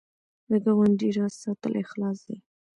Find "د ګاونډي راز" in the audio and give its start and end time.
0.49-1.33